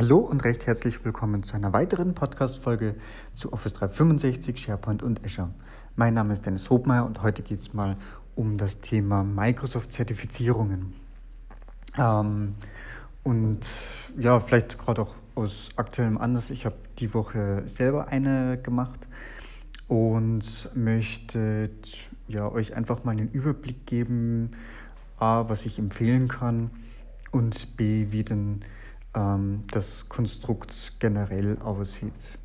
[0.00, 2.94] Hallo und recht herzlich willkommen zu einer weiteren Podcast-Folge
[3.34, 5.50] zu Office 365, SharePoint und Azure.
[5.94, 7.98] Mein Name ist Dennis Hobmeier und heute geht es mal
[8.34, 10.94] um das Thema Microsoft-Zertifizierungen.
[11.98, 12.54] Ähm,
[13.24, 13.60] und
[14.18, 16.48] ja, vielleicht gerade auch aus aktuellem Anlass.
[16.48, 19.06] Ich habe die Woche selber eine gemacht
[19.86, 21.68] und möchte
[22.26, 24.52] ja, euch einfach mal einen Überblick geben,
[25.18, 26.70] A, was ich empfehlen kann
[27.32, 28.64] und B, wie denn
[29.14, 32.38] ähm, das Konstrukt generell aussieht.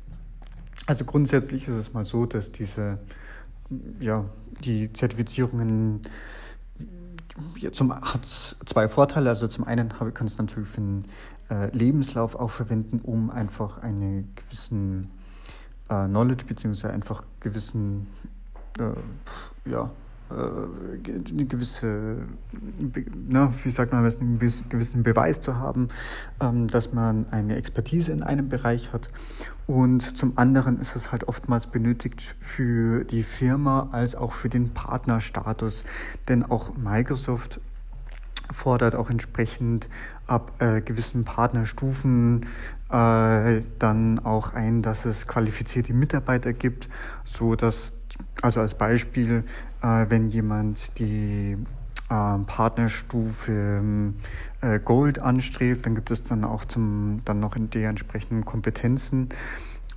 [0.86, 2.98] Also grundsätzlich ist es mal so, dass diese,
[4.00, 4.24] ja,
[4.64, 6.02] die Zertifizierungen
[7.58, 9.30] ja, zum, hat zwei Vorteile.
[9.30, 11.04] Also zum einen kann es natürlich für den
[11.50, 15.10] äh, Lebenslauf auch verwenden, um einfach einen gewissen
[15.88, 18.06] äh, Knowledge beziehungsweise einfach gewissen
[18.78, 19.90] äh, ja,
[20.28, 22.16] eine gewisse,
[23.28, 25.88] na, wie sagt man, einen gewissen Beweis zu haben,
[26.40, 29.10] ähm, dass man eine Expertise in einem Bereich hat.
[29.66, 34.70] Und zum anderen ist es halt oftmals benötigt für die Firma als auch für den
[34.70, 35.84] Partnerstatus,
[36.28, 37.60] denn auch Microsoft
[38.52, 39.88] fordert auch entsprechend
[40.26, 42.46] ab äh, gewissen Partnerstufen
[42.90, 46.88] äh, dann auch ein, dass es qualifizierte Mitarbeiter gibt,
[47.24, 47.92] so dass
[48.46, 49.44] also als Beispiel,
[49.82, 51.56] äh, wenn jemand die
[52.08, 54.14] äh, Partnerstufe
[54.60, 59.28] äh, Gold anstrebt, dann gibt es dann auch zum, dann noch in der entsprechenden Kompetenzen.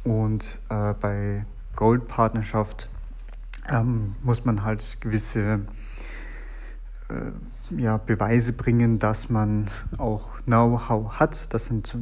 [0.03, 2.89] Und äh, bei Gold-Partnerschaft
[3.69, 5.61] ähm, muss man halt gewisse
[7.09, 7.13] äh,
[7.77, 9.67] ja, Beweise bringen, dass man
[9.97, 11.53] auch Know-how hat.
[11.53, 11.95] Das sind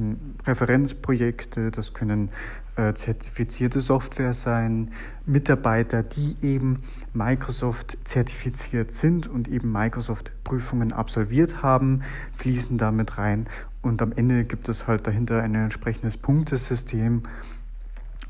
[0.46, 2.30] Referenzprojekte, das können
[2.78, 4.92] äh, zertifizierte Software sein,
[5.26, 12.04] Mitarbeiter, die eben Microsoft zertifiziert sind und eben Microsoft-Prüfungen absolviert haben,
[12.38, 13.48] fließen damit rein.
[13.82, 17.24] Und am Ende gibt es halt dahinter ein entsprechendes Punktesystem.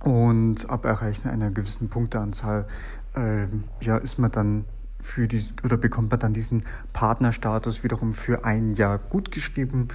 [0.03, 2.67] Und ab Erreichen einer gewissen Punkteanzahl
[3.15, 3.47] äh,
[3.81, 4.65] ja, ist man dann
[5.01, 6.63] für die, oder bekommt man dann diesen
[6.93, 9.89] Partnerstatus wiederum für ein Jahr gut geschrieben.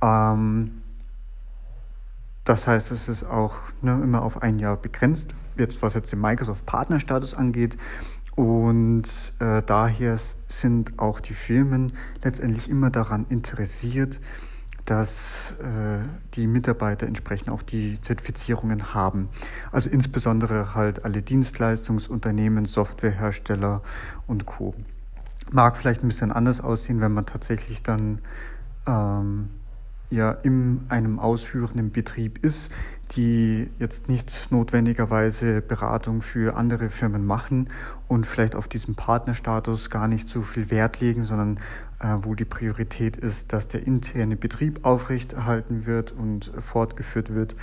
[0.00, 0.82] Ähm,
[2.44, 6.20] das heißt, es ist auch ne, immer auf ein Jahr begrenzt, jetzt was jetzt den
[6.20, 7.76] Microsoft-Partnerstatus angeht.
[8.34, 10.18] Und äh, daher
[10.48, 11.92] sind auch die Firmen
[12.22, 14.20] letztendlich immer daran interessiert,
[14.84, 16.00] dass äh,
[16.34, 19.28] die Mitarbeiter entsprechend auch die Zertifizierungen haben.
[19.70, 23.82] Also insbesondere halt alle Dienstleistungsunternehmen, Softwarehersteller
[24.26, 24.74] und Co.
[25.50, 28.20] Mag vielleicht ein bisschen anders aussehen, wenn man tatsächlich dann
[28.86, 29.50] ähm,
[30.10, 32.70] ja in einem ausführenden Betrieb ist,
[33.16, 37.70] die jetzt nicht notwendigerweise Beratung für andere Firmen machen
[38.08, 41.58] und vielleicht auf diesen Partnerstatus gar nicht so viel Wert legen, sondern
[42.00, 47.54] äh, wo die Priorität ist, dass der interne Betrieb aufrechterhalten wird und fortgeführt wird.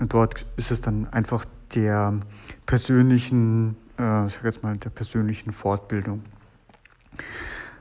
[0.00, 1.44] Und dort ist es dann einfach
[1.74, 2.18] der
[2.66, 6.22] persönlichen, äh, ich sag jetzt mal, der persönlichen Fortbildung.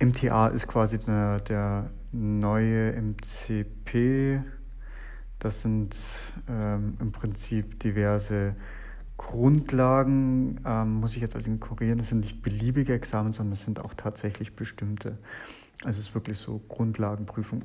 [0.00, 4.40] MTA ist quasi der, der neue MCP.
[5.38, 5.96] Das sind
[6.48, 8.54] ähm, im Prinzip diverse
[9.16, 13.80] Grundlagen, ähm, muss ich jetzt also korrigieren, das sind nicht beliebige Examen, sondern es sind
[13.80, 15.18] auch tatsächlich bestimmte.
[15.84, 17.64] Also es ist wirklich so Grundlagenprüfung.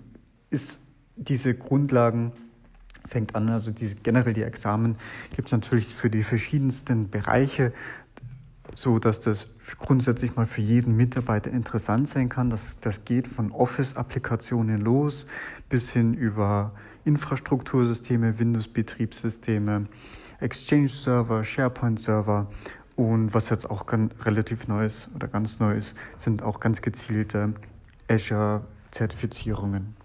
[0.49, 0.79] Ist
[1.15, 2.31] diese Grundlagen
[3.07, 3.49] fängt an.
[3.49, 4.97] Also diese, generell die Examen
[5.35, 7.73] gibt es natürlich für die verschiedensten Bereiche,
[8.75, 9.47] so dass das
[9.79, 12.49] grundsätzlich mal für jeden Mitarbeiter interessant sein kann.
[12.49, 15.27] Das, das geht von Office-Applikationen los
[15.69, 16.73] bis hin über
[17.05, 19.85] Infrastruktursysteme, Windows-Betriebssysteme,
[20.39, 22.47] Exchange-Server, SharePoint-Server
[22.95, 26.81] und was jetzt auch ganz, relativ neu ist oder ganz neu ist, sind auch ganz
[26.81, 27.53] gezielte
[28.07, 29.95] Azure-Zertifizierungen.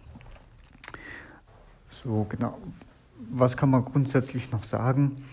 [1.88, 2.58] So, genau.
[3.30, 5.24] Was kann man grundsätzlich noch sagen?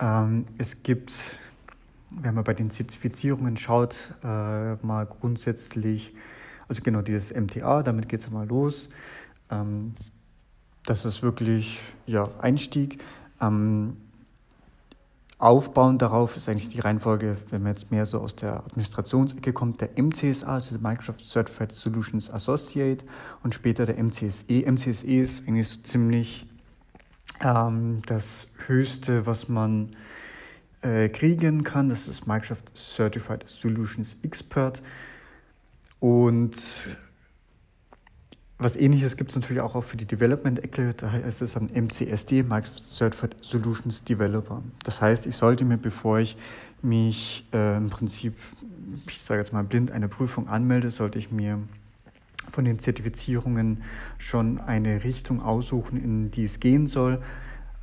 [0.00, 1.40] Ähm, es gibt,
[2.14, 6.14] wenn man bei den Zertifizierungen schaut, äh, mal grundsätzlich,
[6.68, 8.88] also genau dieses MTA, damit geht es mal los.
[9.50, 9.94] Ähm,
[10.84, 13.02] das ist wirklich ja, Einstieg.
[13.40, 13.96] Ähm,
[15.40, 19.80] Aufbauend darauf ist eigentlich die Reihenfolge, wenn man jetzt mehr so aus der Administrationsecke kommt,
[19.80, 23.04] der MCSA, also der Microsoft Certified Solutions Associate
[23.44, 24.68] und später der MCSE.
[24.68, 26.44] MCSE ist eigentlich so ziemlich
[27.40, 29.90] ähm, das Höchste, was man
[30.82, 31.88] äh, kriegen kann.
[31.88, 34.82] Das ist Microsoft Certified Solutions Expert.
[36.00, 36.56] Und
[38.58, 42.88] was ähnliches gibt es natürlich auch für die Development-Ecke, da heißt es dann MCSD, Microsoft
[42.88, 44.62] Certified Solutions Developer.
[44.82, 46.36] Das heißt, ich sollte mir, bevor ich
[46.82, 48.34] mich äh, im Prinzip,
[49.06, 51.60] ich sage jetzt mal blind, eine Prüfung anmelde, sollte ich mir
[52.50, 53.82] von den Zertifizierungen
[54.18, 57.22] schon eine Richtung aussuchen, in die es gehen soll.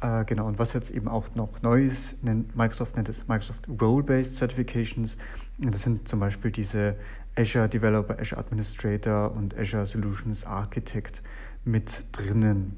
[0.01, 3.67] Äh, genau, und was jetzt eben auch noch neu ist, nennt, Microsoft nennt es Microsoft
[3.81, 5.17] Role-Based Certifications.
[5.57, 6.95] Das sind zum Beispiel diese
[7.37, 11.21] Azure Developer, Azure Administrator und Azure Solutions Architect
[11.63, 12.77] mit drinnen.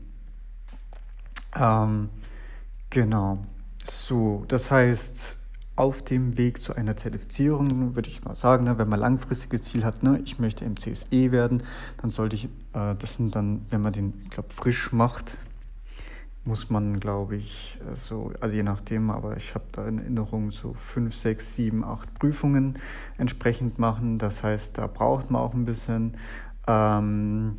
[1.55, 2.09] Ähm,
[2.89, 3.39] genau.
[3.83, 5.37] So, das heißt,
[5.75, 9.85] auf dem Weg zu einer Zertifizierung würde ich mal sagen, ne, wenn man langfristiges Ziel
[9.85, 11.63] hat, ne, ich möchte MCSE werden,
[12.01, 15.37] dann sollte ich, äh, das sind dann, wenn man den, ich glaube, frisch macht,
[16.47, 20.51] muss man, glaube ich, äh, so, also je nachdem, aber ich habe da in Erinnerung
[20.51, 22.79] so fünf, sechs, sieben, acht Prüfungen
[23.17, 24.17] entsprechend machen.
[24.17, 26.15] Das heißt, da braucht man auch ein bisschen.
[26.67, 27.57] Ähm,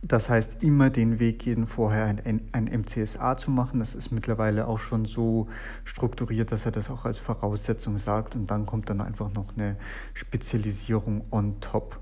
[0.00, 3.80] das heißt, immer den Weg gehen, vorher ein, ein MCSA zu machen.
[3.80, 5.48] Das ist mittlerweile auch schon so
[5.84, 8.36] strukturiert, dass er das auch als Voraussetzung sagt.
[8.36, 9.76] Und dann kommt dann einfach noch eine
[10.14, 11.98] Spezialisierung on top.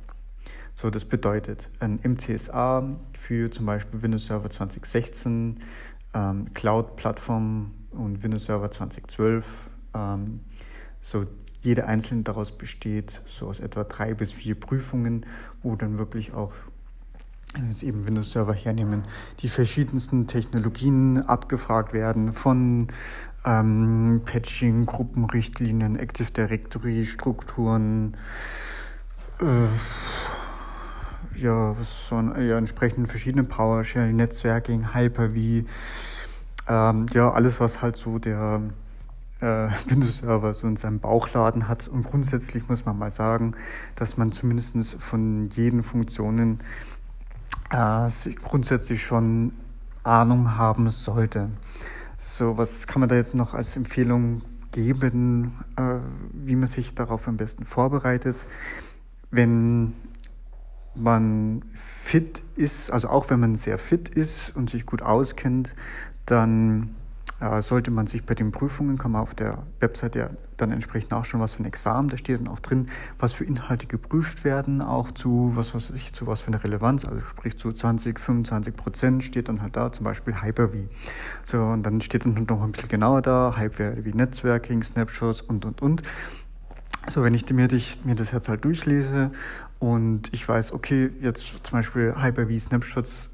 [0.75, 2.87] So, das bedeutet, ein MCSA
[3.19, 5.61] für zum Beispiel Windows Server 2016
[6.17, 9.71] ähm, Cloud-Plattform und Windows Server 2012.
[9.95, 10.41] Ähm,
[11.01, 11.27] so
[11.63, 15.27] jede einzelne daraus besteht so aus etwa drei bis vier Prüfungen,
[15.63, 16.53] wo dann wirklich auch
[17.69, 19.05] jetzt eben Windows Server hernehmen,
[19.41, 22.89] die verschiedensten Technologien abgefragt werden von
[23.45, 28.17] ähm, Patching, Gruppenrichtlinien, Active Directory, Strukturen,
[29.41, 29.45] äh,
[31.37, 35.67] ja, so ja, entsprechend verschiedene PowerShell, Netzwerking, Hyper-V,
[36.69, 38.63] ähm, ja, alles, was halt so der
[39.41, 41.89] äh, Windows-Server so in seinem Bauchladen hat.
[41.89, 43.55] Und grundsätzlich muss man mal sagen,
[43.95, 46.61] dass man zumindest von jeden Funktionen
[47.71, 48.09] äh,
[48.43, 49.53] grundsätzlich schon
[50.03, 51.51] Ahnung haben sollte.
[52.19, 54.43] So, was kann man da jetzt noch als Empfehlung
[54.73, 55.99] geben, äh,
[56.33, 58.37] wie man sich darauf am besten vorbereitet?
[59.31, 59.95] Wenn
[60.97, 65.75] man fit ist, also auch wenn man sehr fit ist und sich gut auskennt,
[66.25, 66.95] dann
[67.41, 71.11] äh, sollte man sich bei den Prüfungen, kann man auf der Webseite ja dann entsprechend
[71.11, 72.89] nachschauen, was für ein Examen, da steht dann auch drin,
[73.19, 77.05] was für Inhalte geprüft werden, auch zu, was weiß ich, zu was für eine Relevanz,
[77.05, 80.89] also sprich zu 20, 25 Prozent steht dann halt da, zum Beispiel Hyper-V.
[81.45, 85.83] So, und dann steht dann noch ein bisschen genauer da, Hyper-V Networking, Snapshots und, und,
[85.83, 86.03] und.
[87.09, 87.69] So, wenn ich mir,
[88.05, 89.31] mir das jetzt halt durchlese
[89.79, 93.31] und ich weiß, okay, jetzt zum Beispiel Hyper-V Snapshots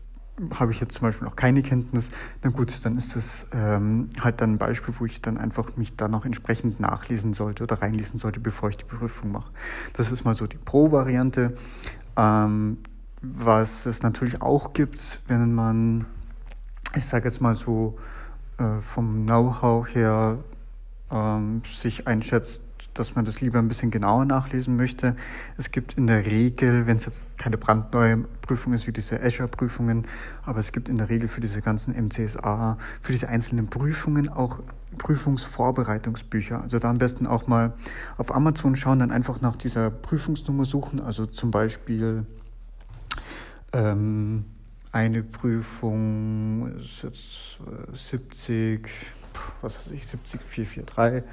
[0.54, 2.11] habe ich jetzt zum Beispiel noch keine Kenntnis,
[2.42, 5.94] na gut, dann ist das ähm, halt dann ein Beispiel, wo ich dann einfach mich
[5.96, 9.52] da noch entsprechend nachlesen sollte oder reinlesen sollte, bevor ich die Prüfung mache.
[9.92, 11.54] Das ist mal so die Pro-Variante.
[12.16, 12.78] Ähm,
[13.20, 16.06] was es natürlich auch gibt, wenn man,
[16.96, 17.99] ich sage jetzt mal so,
[18.58, 20.38] äh, vom Know-how her
[21.11, 22.62] ähm, sich einschätzt,
[22.94, 25.16] dass man das lieber ein bisschen genauer nachlesen möchte.
[25.56, 30.06] Es gibt in der Regel, wenn es jetzt keine brandneue Prüfung ist wie diese Azure-Prüfungen,
[30.44, 34.58] aber es gibt in der Regel für diese ganzen MCSA, für diese einzelnen Prüfungen auch
[34.99, 36.61] Prüfungsvorbereitungsbücher.
[36.61, 37.72] Also da am besten auch mal
[38.18, 41.00] auf Amazon schauen, dann einfach nach dieser Prüfungsnummer suchen.
[41.00, 42.26] Also zum Beispiel
[43.72, 44.44] ähm,
[44.92, 47.58] eine Prüfung ist jetzt
[47.94, 48.88] 70,
[49.62, 51.25] was weiß ich, 70443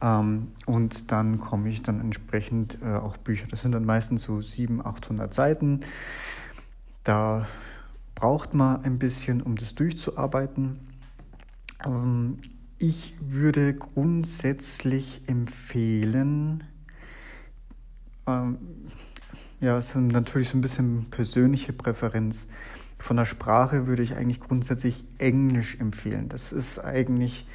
[0.00, 3.46] ähm, und dann komme ich dann entsprechend äh, auch Bücher.
[3.48, 5.80] Das sind dann meistens so 700, 800 Seiten.
[7.02, 7.46] Da
[8.14, 10.78] braucht man ein bisschen, um das durchzuarbeiten.
[11.84, 12.38] Ähm,
[12.78, 16.64] ich würde grundsätzlich empfehlen,
[18.26, 18.58] ähm,
[19.60, 22.48] ja, es ist natürlich so ein bisschen persönliche Präferenz.
[22.98, 26.28] Von der Sprache würde ich eigentlich grundsätzlich Englisch empfehlen.
[26.28, 27.46] Das ist eigentlich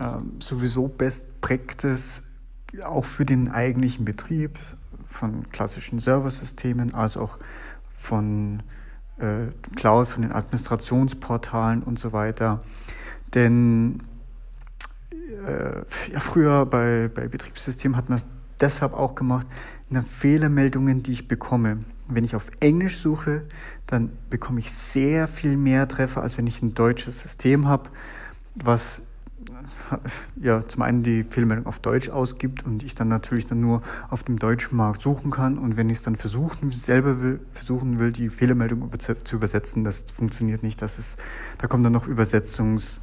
[0.00, 2.22] ähm, sowieso Best Practice
[2.84, 4.58] auch für den eigentlichen Betrieb
[5.08, 7.38] von klassischen Serversystemen als auch
[7.96, 8.62] von
[9.18, 12.62] äh, Cloud, von den Administrationsportalen und so weiter.
[13.34, 14.02] Denn
[15.46, 18.26] äh, ja, früher bei, bei Betriebssystemen hat man es
[18.60, 19.46] deshalb auch gemacht,
[19.90, 21.80] nach Fehlermeldungen, die ich bekomme.
[22.08, 23.42] Wenn ich auf Englisch suche,
[23.86, 27.90] dann bekomme ich sehr viel mehr Treffer, als wenn ich ein deutsches System habe,
[28.54, 29.02] was
[30.40, 34.22] ja zum einen die Fehlermeldung auf Deutsch ausgibt und ich dann natürlich dann nur auf
[34.24, 38.12] dem deutschen Markt suchen kann und wenn ich es dann versuchen selber will, versuchen will,
[38.12, 38.90] die Fehlermeldung
[39.24, 40.82] zu übersetzen, das funktioniert nicht.
[40.82, 41.18] Das ist,
[41.58, 43.00] da kommen dann noch Übersetzungsfehler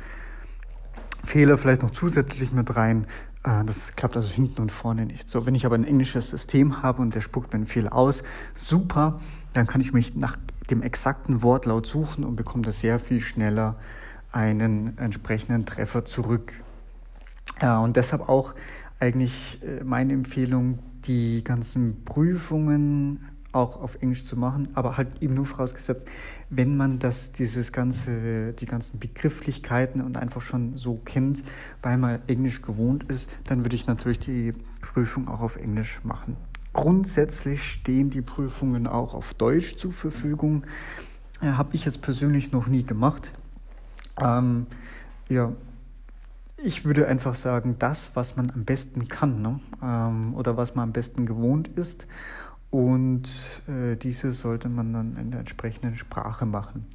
[1.57, 3.07] vielleicht noch zusätzlich mit rein.
[3.43, 5.29] Äh, das klappt also hinten und vorne nicht.
[5.29, 8.23] So, wenn ich aber ein englisches System habe und der spuckt mir einen Fehler aus,
[8.55, 9.19] super,
[9.53, 10.37] dann kann ich mich nach
[10.69, 13.77] dem exakten Wortlaut suchen und bekomme das sehr viel schneller
[14.35, 16.61] einen entsprechenden Treffer zurück.
[17.61, 18.53] Ja, und deshalb auch
[18.99, 25.35] eigentlich äh, meine Empfehlung, die ganzen Prüfungen auch auf Englisch zu machen, aber halt eben
[25.35, 26.05] nur vorausgesetzt,
[26.49, 31.43] wenn man das, dieses ganze, die ganzen Begrifflichkeiten und einfach schon so kennt,
[31.81, 36.35] weil man Englisch gewohnt ist, dann würde ich natürlich die Prüfung auch auf Englisch machen.
[36.73, 40.65] Grundsätzlich stehen die Prüfungen auch auf Deutsch zur Verfügung.
[41.41, 43.31] Ja, Habe ich jetzt persönlich noch nie gemacht.
[44.21, 44.67] Ähm,
[45.29, 45.51] ja,
[46.57, 49.59] ich würde einfach sagen, das, was man am besten kann ne?
[49.83, 52.07] ähm, oder was man am besten gewohnt ist.
[52.71, 53.29] Und
[53.67, 56.85] äh, diese sollte man dann in der entsprechenden Sprache machen.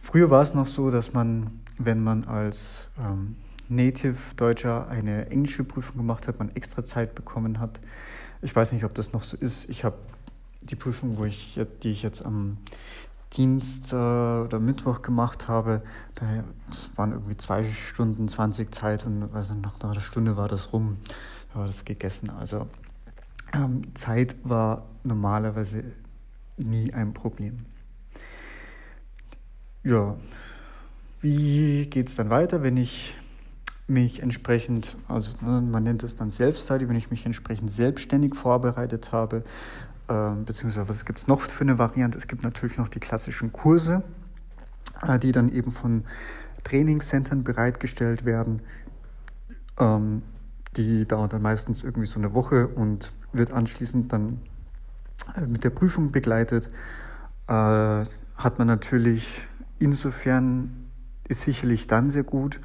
[0.00, 3.36] Früher war es noch so, dass man, wenn man als ähm,
[3.68, 7.80] Native-Deutscher eine englische Prüfung gemacht hat, man extra Zeit bekommen hat.
[8.42, 9.68] Ich weiß nicht, ob das noch so ist.
[9.68, 9.98] Ich habe
[10.62, 12.58] die Prüfung, wo ich, die ich jetzt am
[13.34, 15.82] Dienst oder Mittwoch gemacht habe,
[16.14, 20.96] das waren irgendwie zwei Stunden 20 Zeit und also nach einer Stunde war das rum,
[21.54, 22.30] war das gegessen.
[22.30, 22.66] Also
[23.52, 25.84] ähm, Zeit war normalerweise
[26.56, 27.66] nie ein Problem.
[29.84, 30.16] Ja,
[31.20, 33.14] wie geht es dann weiter, wenn ich
[33.86, 39.12] mich entsprechend, also ne, man nennt es dann Self-Study, wenn ich mich entsprechend selbstständig vorbereitet
[39.12, 39.42] habe, äh,
[40.08, 42.16] beziehungsweise was gibt es noch für eine Variante?
[42.16, 44.02] Es gibt natürlich noch die klassischen Kurse,
[45.02, 46.04] äh, die dann eben von
[46.64, 48.62] Trainingscentern bereitgestellt werden.
[49.78, 50.22] Ähm,
[50.76, 54.40] die dauert dann meistens irgendwie so eine Woche und wird anschließend dann
[55.36, 56.70] äh, mit der Prüfung begleitet.
[57.46, 59.42] Äh, hat man natürlich
[59.78, 60.90] insofern
[61.28, 62.60] ist sicherlich dann sehr gut,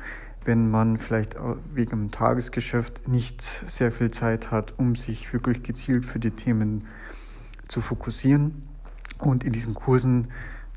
[0.45, 1.35] wenn man vielleicht
[1.73, 6.81] wegen dem Tagesgeschäft nicht sehr viel Zeit hat, um sich wirklich gezielt für die Themen
[6.81, 6.87] zu
[7.67, 8.63] zu fokussieren.
[9.19, 10.29] Und in diesen Kursen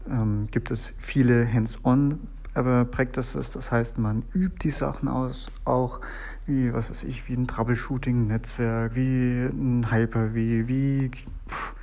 [0.09, 2.21] ähm, gibt es viele Hands-on
[2.63, 6.01] Practices, das heißt, man übt die Sachen aus, auch
[6.47, 11.11] wie, was weiß ich, wie ein Troubleshooting-Netzwerk, wie ein Hyper, wie,
[11.49, 11.75] pff,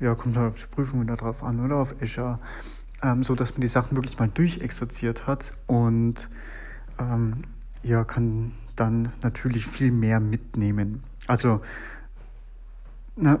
[0.00, 2.38] ja, kommt halt auf die Prüfung wieder drauf an oder auf Azure,
[3.02, 6.28] ähm, so dass man die Sachen wirklich mal durchexerziert hat und
[6.98, 7.42] ähm,
[7.82, 11.02] ja, kann dann natürlich viel mehr mitnehmen.
[11.26, 11.62] Also,
[13.16, 13.38] na,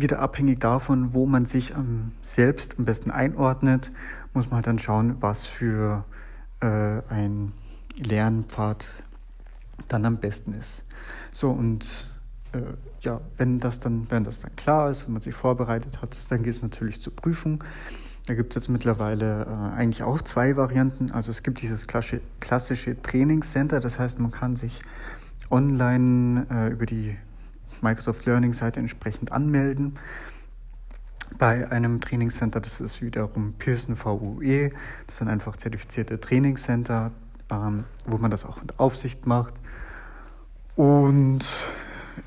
[0.00, 3.90] wieder abhängig davon, wo man sich ähm, selbst am besten einordnet,
[4.34, 6.04] muss man halt dann schauen, was für
[6.60, 7.52] äh, ein
[7.96, 8.86] Lernpfad
[9.88, 10.84] dann am besten ist.
[11.32, 12.08] So und
[12.52, 12.60] äh,
[13.00, 16.42] ja, wenn das dann, wenn das dann klar ist und man sich vorbereitet hat, dann
[16.42, 17.62] geht es natürlich zur Prüfung.
[18.26, 21.10] Da gibt es jetzt mittlerweile äh, eigentlich auch zwei Varianten.
[21.10, 24.82] Also es gibt dieses klassische, klassische Trainingscenter, das heißt, man kann sich
[25.50, 27.16] online äh, über die
[27.82, 29.98] Microsoft Learning Seite entsprechend anmelden.
[31.38, 34.70] Bei einem Trainingscenter, das ist wiederum Pearson VUE,
[35.06, 37.12] das sind einfach zertifizierte Trainingscenter,
[37.50, 39.54] ähm, wo man das auch mit Aufsicht macht.
[40.74, 41.44] Und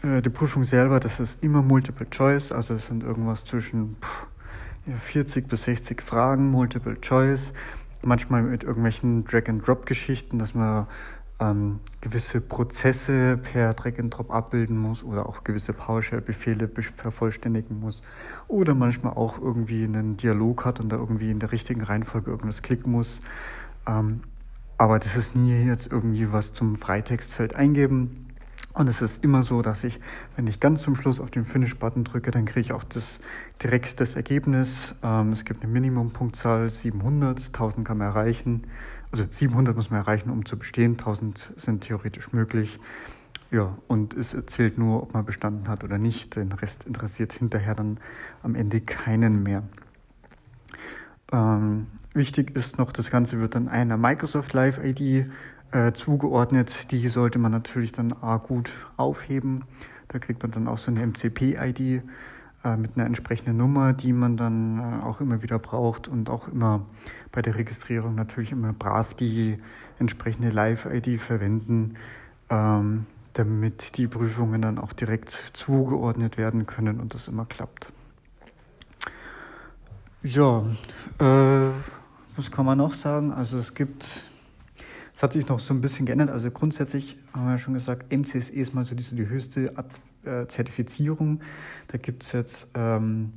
[0.04, 4.28] äh, die Prüfung selber, das ist immer Multiple Choice, also es sind irgendwas zwischen pff,
[5.00, 7.54] 40 bis 60 Fragen, Multiple Choice,
[8.04, 10.88] manchmal mit irgendwelchen Drag-and-Drop-Geschichten, dass man
[11.42, 18.04] ähm, gewisse Prozesse per Drag-and-Drop abbilden muss oder auch gewisse PowerShell-Befehle vervollständigen muss
[18.48, 22.62] oder manchmal auch irgendwie einen Dialog hat und da irgendwie in der richtigen Reihenfolge irgendwas
[22.62, 23.22] klicken muss.
[23.88, 24.22] Ähm,
[24.78, 28.28] aber das ist nie jetzt irgendwie was zum Freitextfeld eingeben.
[28.74, 30.00] Und es ist immer so, dass ich,
[30.38, 33.20] wenn ich ganz zum Schluss auf den Finish-Button drücke, dann kriege ich auch das,
[33.62, 34.96] direkt das Ergebnis.
[35.04, 38.64] Ähm, es gibt eine Minimumpunktzahl 700, 1000 kann man erreichen
[39.12, 42.80] also 700 muss man erreichen, um zu bestehen, 1000 sind theoretisch möglich.
[43.52, 46.38] Ja, und es zählt nur, ob man bestanden hat oder nicht.
[46.38, 48.00] Den Rest interessiert hinterher dann
[48.44, 49.64] am Ende keinen mehr.
[51.34, 55.26] Ähm, wichtig ist noch, das Ganze wird dann einer Microsoft Live ID
[55.72, 56.92] äh, zugeordnet.
[56.92, 59.66] Die sollte man natürlich dann A gut aufheben.
[60.08, 62.04] Da kriegt man dann auch so eine MCP-ID
[62.78, 66.86] mit einer entsprechenden Nummer, die man dann äh, auch immer wieder braucht und auch immer
[67.32, 69.58] bei der Registrierung natürlich immer brav die
[70.00, 71.96] entsprechende Live-ID verwenden.
[72.50, 77.92] Ähm, damit die Prüfungen dann auch direkt zugeordnet werden können und das immer klappt.
[80.24, 80.64] Ja,
[81.20, 81.70] äh,
[82.36, 83.32] was kann man noch sagen?
[83.32, 84.26] Also es gibt,
[85.14, 86.30] es hat sich noch so ein bisschen geändert.
[86.30, 89.78] Also grundsätzlich haben wir ja schon gesagt, MCSE ist mal so diese, die höchste
[90.26, 91.42] äh, Zertifizierung.
[91.88, 93.34] Da gibt es jetzt ähm,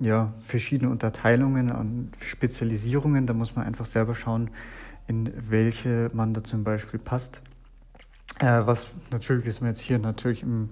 [0.00, 3.26] ja, verschiedene Unterteilungen und Spezialisierungen.
[3.26, 4.50] Da muss man einfach selber schauen,
[5.06, 7.42] in welche man da zum Beispiel passt.
[8.40, 10.70] Äh, was natürlich ist mir jetzt hier natürlich im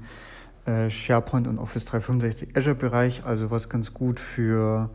[0.67, 4.91] äh, SharePoint und Office 365 Azure Bereich, also was ganz gut für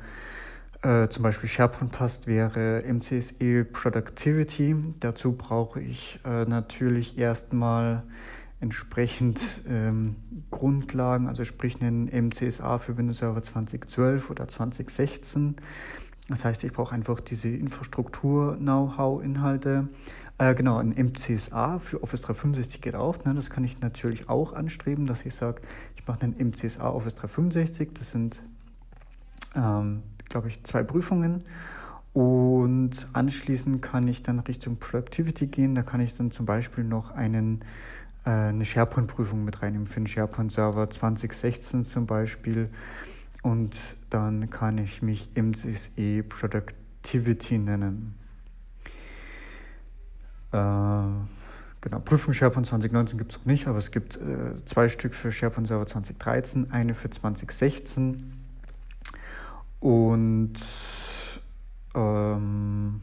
[0.82, 4.75] äh, zum Beispiel SharePoint passt, wäre MCSE Productivity.
[5.00, 8.03] Dazu brauche ich äh, natürlich erstmal
[8.59, 10.15] entsprechend ähm,
[10.49, 15.55] Grundlagen, also sprich einen MCSA für Windows Server 2012 oder 2016.
[16.29, 19.87] Das heißt, ich brauche einfach diese Infrastruktur-Know-how-Inhalte.
[20.39, 23.23] Äh, genau, ein MCSA für Office 365 geht auch.
[23.23, 23.33] Ne?
[23.33, 25.61] Das kann ich natürlich auch anstreben, dass ich sage,
[25.95, 27.91] ich mache einen MCSA Office 365.
[27.93, 28.41] Das sind,
[29.55, 31.43] ähm, glaube ich, zwei Prüfungen.
[32.13, 35.75] Und anschließend kann ich dann Richtung Productivity gehen.
[35.75, 37.63] Da kann ich dann zum Beispiel noch einen,
[38.27, 42.69] eine SharePoint-Prüfung mit reinnehmen für den SharePoint-Server 2016 zum Beispiel.
[43.43, 48.15] Und dann kann ich mich MCSE Productivity nennen.
[50.51, 50.58] Äh,
[51.82, 55.32] genau, Prüfung SharePoint 2019 gibt es noch nicht, aber es gibt äh, zwei Stück für
[55.32, 58.34] SharePoint Server 2013, eine für 2016
[59.80, 60.54] und
[61.95, 63.01] ähm,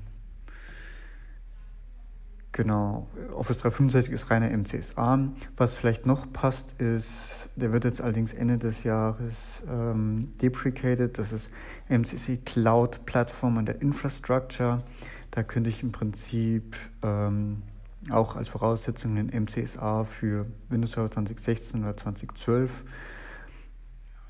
[2.56, 5.28] Genau, Office 365 ist reiner MCSA.
[5.56, 11.18] Was vielleicht noch passt, ist, der wird jetzt allerdings Ende des Jahres ähm, deprecated.
[11.18, 11.50] Das ist
[11.88, 14.84] MCC Cloud Platform and Infrastructure.
[15.32, 17.64] Da könnte ich im Prinzip ähm,
[18.10, 22.84] auch als Voraussetzung den MCSA für Windows Server 2016 oder 2012,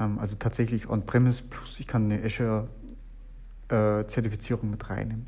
[0.01, 5.27] ähm, also tatsächlich On-Premise plus ich kann eine Azure-Zertifizierung äh, mit reinnehmen.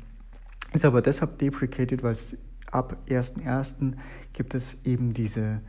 [0.73, 2.35] Ist aber deshalb deprecated, weil es
[2.71, 3.93] ab 1.1.
[4.33, 5.61] gibt es eben diese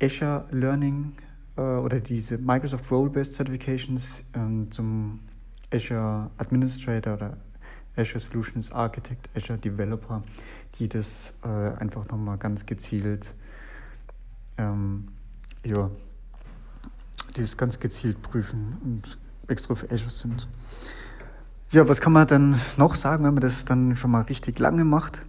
[0.00, 1.14] Azure Learning
[1.56, 5.20] äh, oder diese Microsoft Role-Based Certifications äh, zum
[5.72, 7.36] Azure Administrator oder
[7.96, 10.22] Azure Solutions Architect, Azure Developer,
[10.78, 13.34] die das äh, einfach nochmal ganz gezielt,
[14.58, 15.08] ähm,
[15.64, 15.90] ja,
[17.36, 20.48] die das ganz gezielt prüfen und extra für Azure sind.
[21.70, 24.84] Ja, was kann man dann noch sagen, wenn man das dann schon mal richtig lange
[24.84, 25.22] macht?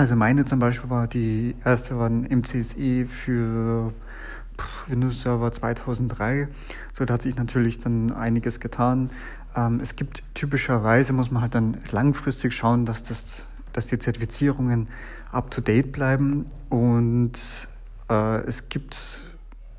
[0.00, 3.92] Also meine zum Beispiel war die erste war ein MCSE für
[4.86, 6.48] Windows Server 2003.
[6.94, 9.10] So da hat sich natürlich dann einiges getan.
[9.54, 14.88] Ähm, es gibt typischerweise, muss man halt dann langfristig schauen, dass, das, dass die Zertifizierungen
[15.32, 16.46] up-to-date bleiben.
[16.70, 17.32] Und
[18.08, 19.20] äh, es gibt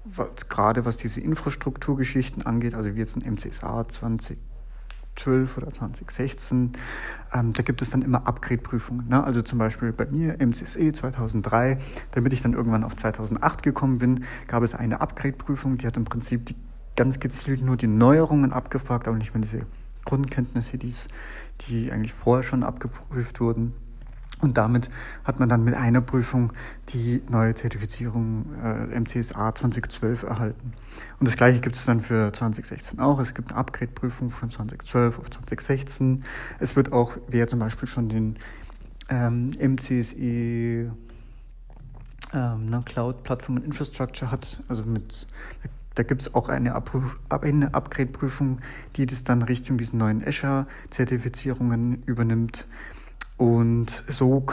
[0.05, 4.37] was, gerade was diese Infrastrukturgeschichten angeht, also wie jetzt ein MCSA 20
[5.15, 6.71] 2012 oder 2016,
[7.33, 9.07] ähm, da gibt es dann immer Upgrade-Prüfungen.
[9.09, 9.23] Ne?
[9.23, 11.77] Also zum Beispiel bei mir MCSE 2003,
[12.11, 16.05] damit ich dann irgendwann auf 2008 gekommen bin, gab es eine Upgrade-Prüfung, die hat im
[16.05, 16.55] Prinzip die,
[16.95, 19.65] ganz gezielt nur die Neuerungen abgefragt, aber nicht mehr diese
[20.05, 23.73] Grundkenntnisse, die eigentlich vorher schon abgeprüft wurden.
[24.41, 24.89] Und damit
[25.23, 26.51] hat man dann mit einer Prüfung
[26.89, 30.73] die neue Zertifizierung äh, MCSA 2012 erhalten.
[31.19, 33.19] Und das gleiche gibt es dann für 2016 auch.
[33.19, 36.23] Es gibt eine Upgrade-Prüfung von 2012 auf 2016.
[36.59, 38.37] Es wird auch, wer zum Beispiel schon den
[39.09, 40.91] ähm, MCSE
[42.33, 45.27] ähm, ne, Cloud Platform and Infrastructure hat, also mit
[45.95, 46.81] da gibt es auch eine,
[47.29, 48.59] eine Upgrade-Prüfung,
[48.95, 52.65] die das dann Richtung diesen neuen Azure-Zertifizierungen übernimmt.
[53.41, 54.45] Und so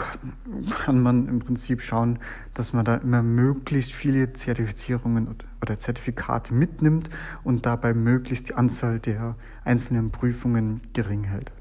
[0.82, 2.20] kann man im Prinzip schauen,
[2.54, 5.28] dass man da immer möglichst viele Zertifizierungen
[5.60, 7.10] oder Zertifikate mitnimmt
[7.44, 11.52] und dabei möglichst die Anzahl der einzelnen Prüfungen gering hält.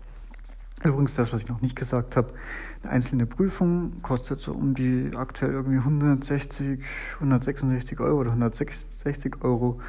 [0.86, 2.32] Übrigens, das, was ich noch nicht gesagt habe,
[2.84, 6.80] eine einzelne Prüfung kostet so um die aktuell irgendwie 160,
[7.16, 9.82] 166 Euro oder 160 Euro.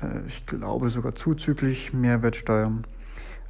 [0.00, 2.70] Äh, ich glaube sogar zuzüglich Mehrwertsteuer.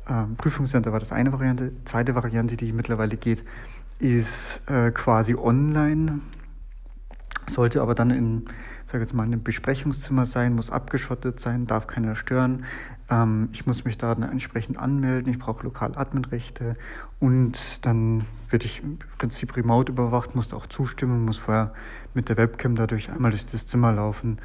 [0.09, 1.73] Ähm, Prüfungscenter war das eine Variante.
[1.85, 3.45] Zweite Variante, die mittlerweile geht,
[3.99, 6.21] ist äh, quasi online.
[7.49, 8.45] Sollte aber dann in,
[8.87, 12.65] sage jetzt mal, einem Besprechungszimmer sein, muss abgeschottet sein, darf keiner stören.
[13.09, 15.33] Ähm, ich muss mich da dann entsprechend anmelden.
[15.33, 16.77] Ich brauche Lokal-Admin-Rechte
[17.21, 21.73] und dann werde ich im Prinzip remote überwacht, muss auch zustimmen, muss vorher
[22.15, 24.39] mit der Webcam dadurch einmal durch das Zimmer laufen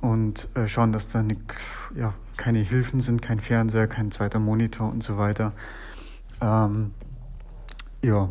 [0.00, 1.40] und äh, schauen, dass da nicht,
[1.94, 5.52] ja, keine Hilfen sind, kein Fernseher, kein zweiter Monitor und so weiter.
[6.40, 6.92] Ähm,
[8.00, 8.30] ja.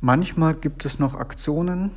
[0.00, 1.90] Manchmal gibt es noch Aktionen,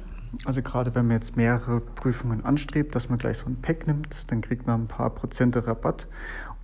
[0.45, 4.29] also gerade wenn man jetzt mehrere Prüfungen anstrebt, dass man gleich so ein Pack nimmt,
[4.31, 6.07] dann kriegt man ein paar Prozente Rabatt.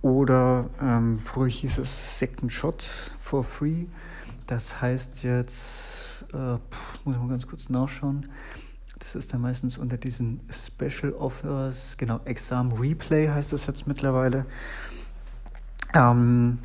[0.02, 3.86] Oder ähm, früher hieß es Second Shot for free.
[4.46, 6.58] Das heißt jetzt, äh,
[7.04, 8.26] muss mal ganz kurz nachschauen.
[9.06, 14.46] Das ist dann meistens unter diesen Special Offers, genau, Exam Replay heißt das jetzt mittlerweile.
[15.94, 16.58] Ähm,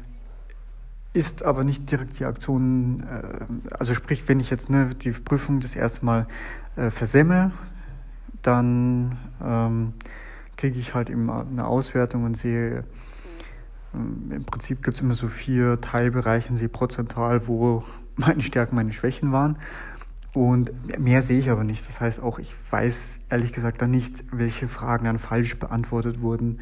[1.13, 3.45] ist aber nicht direkt die Aktion, äh,
[3.77, 6.25] also sprich, wenn ich jetzt ne, die Prüfung das erste Mal
[6.77, 7.51] äh, versemmel,
[8.41, 9.93] dann ähm,
[10.57, 12.85] kriege ich halt eben eine Auswertung und sehe,
[13.93, 17.83] ähm, im Prinzip gibt es immer so vier Teilbereiche sehe prozentual, wo
[18.15, 19.59] meine Stärken, meine Schwächen waren.
[20.33, 21.87] Und mehr sehe ich aber nicht.
[21.89, 26.59] Das heißt auch, ich weiß ehrlich gesagt dann nicht, welche Fragen dann falsch beantwortet wurden.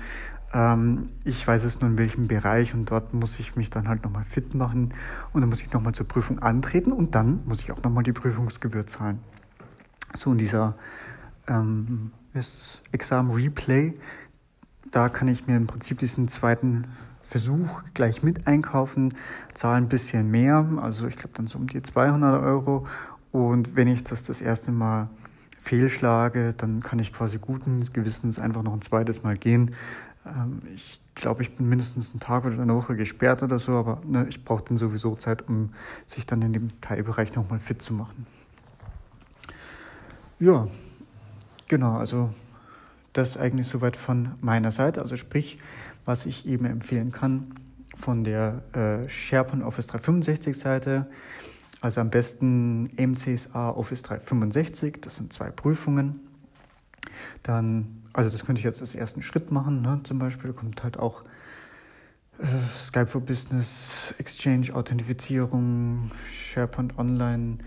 [0.54, 4.04] Ähm, ich weiß es nur in welchem Bereich und dort muss ich mich dann halt
[4.04, 4.94] nochmal fit machen
[5.34, 8.14] und dann muss ich nochmal zur Prüfung antreten und dann muss ich auch nochmal die
[8.14, 9.20] Prüfungsgebühr zahlen.
[10.16, 10.76] So in dieser
[11.48, 12.12] ähm,
[12.92, 13.94] Exam Replay,
[14.92, 16.86] da kann ich mir im Prinzip diesen zweiten
[17.30, 19.14] Versuch gleich mit einkaufen,
[19.54, 22.88] zahle ein bisschen mehr, also ich glaube dann so um die 200 Euro
[23.32, 25.10] und wenn ich das das erste Mal
[25.62, 29.76] fehlschlage, dann kann ich quasi guten Gewissens einfach noch ein zweites Mal gehen.
[30.26, 34.02] Ähm, ich glaube, ich bin mindestens einen Tag oder eine Woche gesperrt oder so, aber
[34.06, 35.74] ne, ich brauche dann sowieso Zeit, um
[36.08, 38.26] sich dann in dem Teilbereich nochmal fit zu machen.
[40.40, 40.68] Ja,
[41.68, 42.30] genau, also
[43.14, 45.02] das eigentlich soweit von meiner Seite.
[45.02, 45.60] Also sprich,
[46.06, 47.54] was ich eben empfehlen kann
[47.98, 51.08] von der äh, SharePoint Office 365 Seite
[51.82, 56.20] also am besten MCSA Office 365, das sind zwei Prüfungen.
[57.44, 60.02] Dann, also das könnte ich jetzt als ersten Schritt machen, ne?
[60.04, 61.24] zum Beispiel, da kommt halt auch
[62.40, 62.46] äh,
[62.78, 67.60] Skype for Business, Exchange, Authentifizierung, SharePoint Online,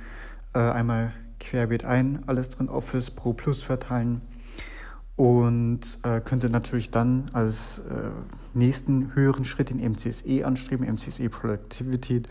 [0.55, 4.21] äh, einmal querbeet ein, alles drin, Office Pro Plus verteilen
[5.17, 8.11] und äh, könnte natürlich dann als äh,
[8.55, 12.23] nächsten höheren Schritt den MCSE anstreben, MCSE Productivity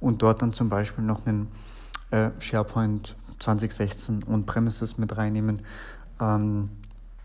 [0.00, 1.48] und dort dann zum Beispiel noch einen
[2.10, 5.60] äh, SharePoint 2016 und Premises mit reinnehmen.
[6.20, 6.70] Ähm,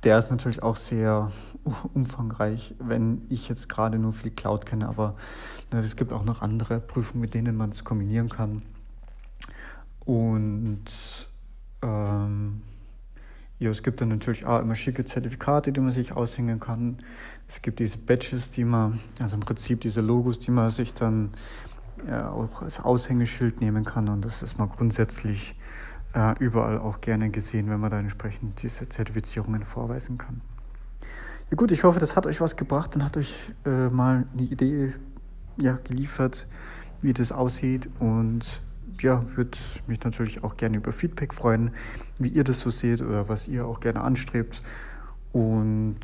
[0.04, 1.32] der ist natürlich auch sehr
[1.94, 5.16] umfangreich, wenn ich jetzt gerade nur viel Cloud kenne, aber
[5.72, 8.64] ne, es gibt auch noch andere Prüfungen, mit denen man es kombinieren kann.
[10.06, 10.84] Und
[11.82, 12.62] ähm,
[13.60, 16.98] ja, es gibt dann natürlich auch immer schicke Zertifikate, die man sich aushängen kann.
[17.48, 21.32] Es gibt diese Badges, die man, also im Prinzip diese Logos, die man sich dann
[22.08, 24.10] ja, auch als Aushängeschild nehmen kann.
[24.10, 25.56] Und das ist mal grundsätzlich
[26.14, 30.42] äh, überall auch gerne gesehen, wenn man da entsprechend diese Zertifizierungen vorweisen kann.
[31.50, 34.42] Ja gut, ich hoffe, das hat euch was gebracht und hat euch äh, mal eine
[34.42, 34.94] Idee
[35.58, 36.48] ja, geliefert,
[37.02, 37.90] wie das aussieht.
[38.00, 38.62] Und
[39.02, 41.72] ja, würde mich natürlich auch gerne über Feedback freuen,
[42.20, 44.62] wie ihr das so seht oder was ihr auch gerne anstrebt.
[45.32, 46.00] Und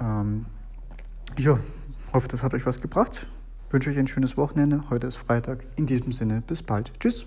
[0.00, 0.46] ähm,
[1.38, 1.58] ja,
[2.12, 3.26] hoffe, das hat euch was gebracht.
[3.70, 4.84] wünsche euch ein schönes Wochenende.
[4.90, 5.64] Heute ist Freitag.
[5.76, 6.92] In diesem Sinne, bis bald.
[7.00, 7.26] Tschüss.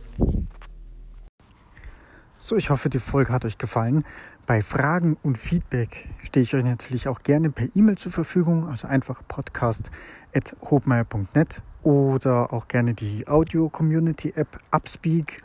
[2.39, 4.05] So, ich hoffe, die Folge hat euch gefallen.
[4.45, 8.87] Bei Fragen und Feedback stehe ich euch natürlich auch gerne per E-Mail zur Verfügung, also
[8.87, 15.41] einfach podcast.hobmeier.net oder auch gerne die Audio-Community-App Upspeak.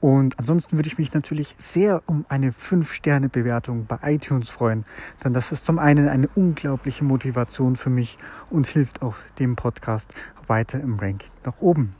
[0.00, 4.84] Und ansonsten würde ich mich natürlich sehr um eine 5-Sterne-Bewertung bei iTunes freuen,
[5.22, 8.18] denn das ist zum einen eine unglaubliche Motivation für mich
[8.50, 10.12] und hilft auch dem Podcast
[10.48, 11.92] weiter im Ranking nach oben.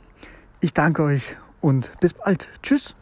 [0.59, 2.49] Ich danke euch und bis bald.
[2.61, 2.95] Tschüss.